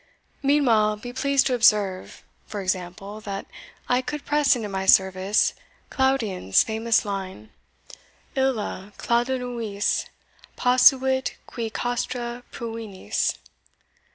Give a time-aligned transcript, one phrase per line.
[0.41, 3.45] Meanwhile be pleased to observe, for example, that
[3.87, 5.53] I could press into my service
[5.91, 7.51] Claudian's famous line,
[8.35, 10.05] Ille Caledoniis
[10.55, 13.35] posuit qui castra pruinis.